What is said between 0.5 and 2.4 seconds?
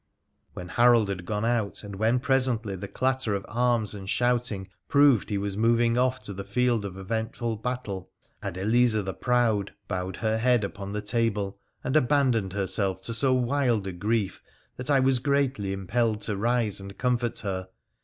When Harold had gone out, and when